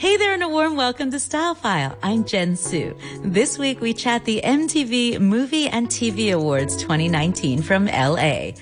Hey 0.00 0.16
there 0.16 0.32
and 0.32 0.42
a 0.42 0.48
warm 0.48 0.76
welcome 0.76 1.10
to 1.10 1.20
Style 1.20 1.54
File. 1.54 1.94
I'm 2.02 2.24
Jen 2.24 2.56
Su. 2.56 2.96
This 3.22 3.58
week 3.58 3.82
we 3.82 3.92
chat 3.92 4.24
the 4.24 4.40
MTV 4.42 5.20
Movie 5.20 5.68
and 5.68 5.88
TV 5.88 6.32
Awards 6.32 6.74
2019 6.78 7.60
from 7.60 7.84
LA. 7.84 8.52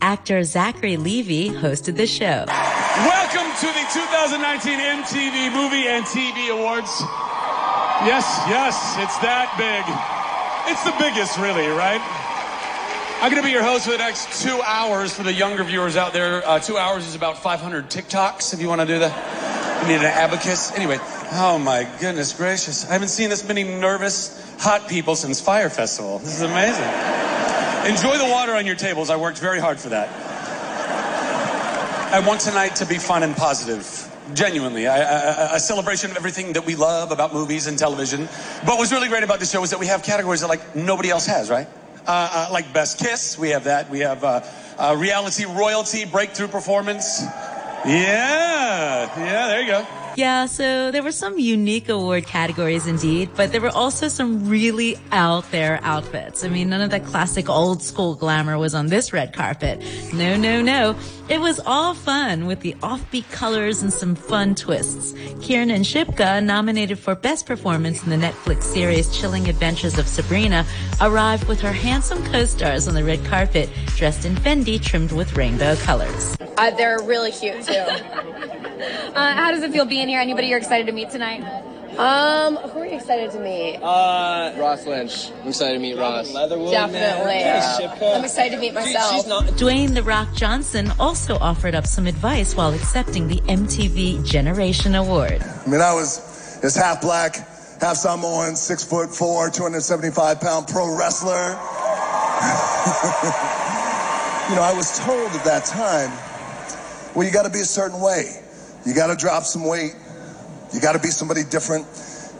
Actor 0.00 0.44
Zachary 0.44 0.96
Levi 0.96 1.54
hosted 1.54 1.98
the 1.98 2.06
show. 2.06 2.46
Welcome 2.48 3.52
to 3.60 3.66
the 3.66 3.84
2019 3.92 4.78
MTV 4.80 5.52
Movie 5.52 5.86
and 5.86 6.02
TV 6.06 6.50
Awards. 6.50 7.02
Yes, 8.08 8.24
yes, 8.48 8.96
it's 8.96 9.18
that 9.18 9.52
big. 9.60 9.84
It's 10.72 10.82
the 10.82 10.96
biggest, 10.98 11.36
really, 11.36 11.68
right? 11.76 12.00
I'm 13.20 13.30
going 13.30 13.42
to 13.42 13.46
be 13.46 13.52
your 13.52 13.62
host 13.62 13.84
for 13.84 13.90
the 13.90 13.98
next 13.98 14.42
two 14.42 14.62
hours 14.62 15.12
for 15.12 15.24
the 15.24 15.32
younger 15.34 15.62
viewers 15.62 15.98
out 15.98 16.14
there. 16.14 16.42
Uh, 16.48 16.58
two 16.58 16.78
hours 16.78 17.06
is 17.06 17.14
about 17.14 17.42
500 17.42 17.90
TikToks 17.90 18.54
if 18.54 18.62
you 18.62 18.68
want 18.68 18.80
to 18.80 18.86
do 18.86 18.98
that. 19.00 19.45
Need 19.86 20.00
an 20.00 20.06
abacus. 20.06 20.72
Anyway, 20.72 20.98
oh 21.00 21.60
my 21.62 21.88
goodness 22.00 22.32
gracious. 22.32 22.84
I 22.88 22.92
haven't 22.94 23.06
seen 23.08 23.30
this 23.30 23.46
many 23.46 23.62
nervous, 23.62 24.56
hot 24.58 24.88
people 24.88 25.14
since 25.14 25.40
Fyre 25.40 25.70
Festival. 25.70 26.18
This 26.18 26.34
is 26.34 26.42
amazing. 26.42 26.82
Enjoy 27.88 28.18
the 28.18 28.28
water 28.28 28.56
on 28.56 28.66
your 28.66 28.74
tables. 28.74 29.10
I 29.10 29.16
worked 29.16 29.38
very 29.38 29.60
hard 29.60 29.78
for 29.78 29.90
that. 29.90 30.08
I 32.12 32.18
want 32.26 32.40
tonight 32.40 32.74
to 32.76 32.86
be 32.86 32.98
fun 32.98 33.22
and 33.22 33.36
positive. 33.36 34.12
Genuinely, 34.34 34.88
I, 34.88 35.02
I, 35.02 35.56
a 35.56 35.60
celebration 35.60 36.10
of 36.10 36.16
everything 36.16 36.54
that 36.54 36.66
we 36.66 36.74
love 36.74 37.12
about 37.12 37.32
movies 37.32 37.68
and 37.68 37.78
television. 37.78 38.28
But 38.66 38.78
what's 38.78 38.90
really 38.90 39.06
great 39.06 39.22
about 39.22 39.38
the 39.38 39.46
show 39.46 39.62
is 39.62 39.70
that 39.70 39.78
we 39.78 39.86
have 39.86 40.02
categories 40.02 40.40
that 40.40 40.48
like 40.48 40.74
nobody 40.74 41.10
else 41.10 41.26
has, 41.26 41.48
right? 41.48 41.68
Uh, 42.08 42.28
uh, 42.32 42.48
like 42.52 42.72
Best 42.72 42.98
Kiss, 42.98 43.38
we 43.38 43.50
have 43.50 43.64
that. 43.64 43.88
We 43.88 44.00
have 44.00 44.24
uh, 44.24 44.40
uh 44.78 44.96
reality 44.98 45.44
royalty, 45.44 46.06
breakthrough 46.06 46.48
performance. 46.48 47.22
Yeah, 47.86 48.85
yeah, 49.78 49.84
there 49.84 49.90
you 49.90 50.06
go. 50.06 50.06
Yeah, 50.16 50.46
so 50.46 50.90
there 50.92 51.02
were 51.02 51.12
some 51.12 51.38
unique 51.38 51.90
award 51.90 52.26
categories 52.26 52.86
indeed, 52.86 53.28
but 53.36 53.52
there 53.52 53.60
were 53.60 53.68
also 53.68 54.08
some 54.08 54.48
really 54.48 54.96
out 55.12 55.50
there 55.50 55.78
outfits. 55.82 56.42
I 56.42 56.48
mean, 56.48 56.70
none 56.70 56.80
of 56.80 56.90
that 56.90 57.04
classic 57.04 57.50
old 57.50 57.82
school 57.82 58.14
glamour 58.14 58.56
was 58.56 58.74
on 58.74 58.86
this 58.86 59.12
red 59.12 59.34
carpet. 59.34 59.84
No, 60.14 60.36
no, 60.36 60.62
no. 60.62 60.96
It 61.28 61.40
was 61.40 61.60
all 61.66 61.92
fun 61.92 62.46
with 62.46 62.60
the 62.60 62.72
offbeat 62.74 63.30
colors 63.30 63.82
and 63.82 63.92
some 63.92 64.14
fun 64.14 64.54
twists. 64.54 65.12
Kiernan 65.42 65.82
Shipka, 65.82 66.42
nominated 66.42 66.98
for 66.98 67.14
Best 67.14 67.44
Performance 67.44 68.02
in 68.02 68.08
the 68.08 68.16
Netflix 68.16 68.62
series 68.62 69.14
Chilling 69.14 69.48
Adventures 69.48 69.98
of 69.98 70.08
Sabrina, 70.08 70.64
arrived 71.02 71.46
with 71.46 71.60
her 71.60 71.72
handsome 71.72 72.24
co-stars 72.26 72.88
on 72.88 72.94
the 72.94 73.04
red 73.04 73.22
carpet, 73.26 73.68
dressed 73.96 74.24
in 74.24 74.34
Fendi 74.36 74.80
trimmed 74.80 75.12
with 75.12 75.36
rainbow 75.36 75.76
colors. 75.76 76.36
Uh, 76.56 76.70
they're 76.70 77.02
really 77.02 77.32
cute 77.32 77.62
too. 77.66 77.84
Uh, 78.80 79.34
how 79.34 79.50
does 79.50 79.62
it 79.62 79.72
feel 79.72 79.84
being 79.84 80.08
here? 80.08 80.20
Anybody 80.20 80.48
you're 80.48 80.58
excited 80.58 80.86
to 80.86 80.92
meet 80.92 81.10
tonight? 81.10 81.42
Um, 81.98 82.56
who 82.56 82.80
are 82.80 82.86
you 82.86 82.96
excited 82.96 83.30
to 83.30 83.40
meet? 83.40 83.76
Uh, 83.76 84.52
Ross 84.58 84.84
Lynch. 84.86 85.30
I'm 85.42 85.48
excited 85.48 85.74
to 85.74 85.80
meet 85.80 85.96
Ross. 85.96 86.30
Leatherwood, 86.32 86.70
Definitely. 86.70 87.38
Yeah. 87.38 88.14
I'm 88.16 88.24
excited 88.24 88.54
to 88.56 88.60
meet 88.60 88.74
myself. 88.74 89.22
She, 89.22 89.28
not- 89.28 89.44
Dwayne 89.44 89.94
The 89.94 90.02
Rock 90.02 90.28
Johnson 90.34 90.92
also 91.00 91.38
offered 91.38 91.74
up 91.74 91.86
some 91.86 92.06
advice 92.06 92.54
while 92.54 92.74
accepting 92.74 93.28
the 93.28 93.36
MTV 93.42 94.26
Generation 94.26 94.94
Award. 94.94 95.42
I 95.42 95.68
mean, 95.70 95.80
I 95.80 95.94
was 95.94 96.58
this 96.60 96.76
half 96.76 97.00
black, 97.00 97.36
half 97.80 97.96
Samoan, 97.96 98.56
six 98.56 98.84
foot 98.84 99.08
four, 99.08 99.48
275 99.48 100.38
pound 100.40 100.68
pro 100.68 100.94
wrestler. 100.98 101.56
You 104.46 104.54
know, 104.54 104.62
I 104.62 104.72
was 104.74 104.96
told 105.00 105.32
at 105.32 105.44
that 105.44 105.64
time, 105.64 106.08
well, 107.16 107.26
you 107.26 107.32
got 107.32 107.46
to 107.46 107.50
be 107.50 107.58
a 107.58 107.64
certain 107.64 108.00
way. 108.00 108.44
You 108.86 108.94
got 108.94 109.08
to 109.08 109.16
drop 109.16 109.42
some 109.42 109.64
weight. 109.64 109.94
You 110.72 110.80
got 110.80 110.92
to 110.92 111.00
be 111.00 111.08
somebody 111.08 111.42
different. 111.42 111.86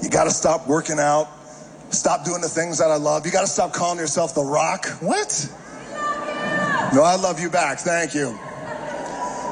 You 0.03 0.09
got 0.09 0.25
to 0.25 0.31
stop 0.31 0.69
working 0.69 1.01
out. 1.01 1.29
Stop 1.91 2.25
doing 2.25 2.41
the 2.41 2.49
things 2.49 2.79
that 2.79 2.91
I 2.91 2.97
love. 2.97 3.27
You 3.27 3.33
got 3.33 3.41
to 3.41 3.47
stop 3.47 3.73
calling 3.73 3.99
yourself 3.99 4.35
the 4.35 4.45
rock. 4.45 4.87
What? 5.01 5.51
No, 6.95 7.03
I 7.03 7.17
love 7.21 7.41
you 7.41 7.51
back. 7.51 7.81
Thank 7.81 8.15
you. 8.15 8.39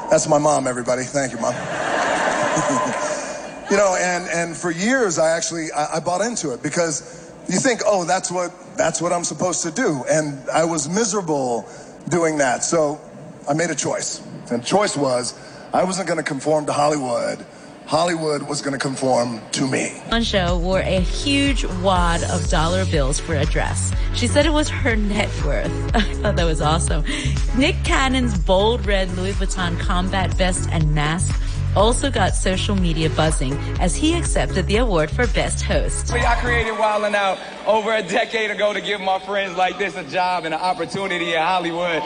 That's 0.09 0.27
my 0.27 0.37
mom, 0.37 0.67
everybody. 0.67 1.03
Thank 1.03 1.33
you, 1.33 1.39
mom. 1.39 1.53
you 3.69 3.77
know, 3.77 3.97
and, 3.99 4.29
and 4.29 4.55
for 4.55 4.71
years, 4.71 5.19
I 5.19 5.35
actually, 5.35 5.71
I, 5.71 5.95
I 5.95 5.99
bought 5.99 6.21
into 6.21 6.53
it 6.53 6.63
because 6.63 7.33
you 7.49 7.59
think, 7.59 7.81
oh, 7.85 8.05
that's 8.05 8.31
what, 8.31 8.51
that's 8.77 9.01
what 9.01 9.11
I'm 9.11 9.23
supposed 9.23 9.63
to 9.63 9.71
do. 9.71 10.03
And 10.09 10.47
I 10.49 10.63
was 10.63 10.87
miserable 10.87 11.67
doing 12.09 12.37
that. 12.37 12.63
So 12.63 13.01
I 13.49 13.53
made 13.53 13.69
a 13.69 13.75
choice. 13.75 14.25
And 14.51 14.63
choice 14.63 14.95
was 14.95 15.33
I 15.73 15.83
wasn't 15.83 16.07
going 16.07 16.17
to 16.17 16.23
conform 16.23 16.65
to 16.67 16.73
Hollywood. 16.73 17.45
Hollywood 17.85 18.43
was 18.43 18.61
going 18.61 18.73
to 18.73 18.79
conform 18.79 19.39
to 19.51 19.67
me. 19.67 19.93
On 20.11 20.23
show 20.23 20.57
wore 20.57 20.79
a 20.79 20.99
huge 20.99 21.65
wad 21.83 22.23
of 22.23 22.49
dollar 22.49 22.83
bills 22.85 23.19
for 23.19 23.35
a 23.35 23.45
dress. 23.45 23.93
She 24.15 24.27
said 24.27 24.45
it 24.45 24.53
was 24.53 24.69
her 24.69 24.95
net 24.95 25.29
worth. 25.43 25.71
I 25.95 26.01
thought 26.15 26.35
that 26.35 26.45
was 26.45 26.61
awesome. 26.61 27.03
Nick 27.55 27.75
Cannon's 27.83 28.37
bold 28.37 28.85
red 28.87 29.15
Louis 29.15 29.33
Vuitton 29.33 29.79
combat 29.79 30.33
vest 30.33 30.67
and 30.71 30.95
mask 30.95 31.39
also 31.75 32.09
got 32.09 32.33
social 32.33 32.75
media 32.75 33.09
buzzing 33.11 33.53
as 33.79 33.95
he 33.95 34.13
accepted 34.13 34.65
the 34.65 34.77
award 34.77 35.11
for 35.11 35.27
Best 35.27 35.63
Host. 35.63 36.11
I 36.13 36.35
created 36.41 36.71
Wild 36.79 37.03
'N 37.03 37.15
Out 37.15 37.37
over 37.67 37.93
a 37.93 38.01
decade 38.01 38.49
ago 38.49 38.73
to 38.73 38.81
give 38.81 39.01
my 39.01 39.19
friends 39.19 39.57
like 39.57 39.77
this 39.77 39.95
a 39.95 40.03
job 40.03 40.45
and 40.45 40.53
an 40.53 40.61
opportunity 40.61 41.33
in 41.33 41.41
Hollywood. 41.41 42.01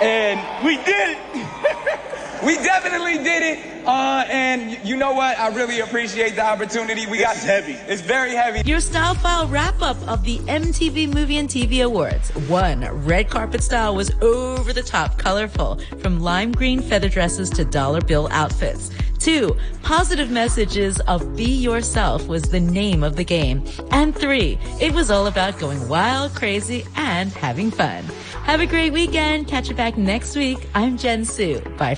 And 0.00 0.64
we 0.64 0.76
did 0.76 1.16
it. 1.18 2.42
we 2.44 2.54
definitely 2.56 3.14
did 3.14 3.42
it. 3.42 3.86
Uh, 3.86 4.24
and 4.28 4.78
you 4.86 4.96
know 4.96 5.12
what? 5.12 5.38
I 5.38 5.48
really 5.48 5.80
appreciate 5.80 6.36
the 6.36 6.44
opportunity. 6.44 7.06
We 7.06 7.18
got 7.18 7.36
heavy. 7.36 7.72
It's 7.72 8.02
very 8.02 8.32
heavy. 8.32 8.68
Your 8.68 8.80
style 8.80 9.14
file 9.14 9.48
wrap 9.48 9.80
up 9.80 9.96
of 10.06 10.22
the 10.24 10.38
MTV 10.40 11.12
Movie 11.12 11.38
and 11.38 11.48
TV 11.48 11.84
Awards. 11.84 12.28
One, 12.48 12.84
red 13.04 13.28
carpet 13.30 13.62
style 13.62 13.94
was 13.94 14.10
over 14.20 14.72
the 14.72 14.82
top, 14.82 15.18
colorful, 15.18 15.80
from 16.00 16.20
lime 16.20 16.52
green 16.52 16.80
feather 16.80 17.08
dresses 17.08 17.50
to 17.50 17.64
dollar 17.64 18.00
bill 18.00 18.28
outfits. 18.30 18.90
Two, 19.18 19.56
positive 19.82 20.30
messages 20.30 21.00
of 21.00 21.36
be 21.36 21.44
yourself 21.44 22.26
was 22.28 22.42
the 22.42 22.60
name 22.60 23.02
of 23.02 23.16
the 23.16 23.24
game. 23.24 23.64
And 23.90 24.14
three, 24.14 24.58
it 24.80 24.92
was 24.94 25.10
all 25.10 25.26
about 25.26 25.58
going 25.58 25.88
wild, 25.88 26.34
crazy, 26.34 26.84
and 26.96 27.32
having 27.32 27.70
fun. 27.70 28.04
Have 28.44 28.60
a 28.60 28.66
great 28.66 28.92
weekend. 28.92 29.48
Catch 29.48 29.68
you 29.68 29.74
back 29.74 29.98
next 29.98 30.36
week. 30.36 30.58
I'm 30.74 30.96
Jen 30.96 31.24
Su. 31.24 31.60
Bye 31.76 31.94
for 31.94 31.96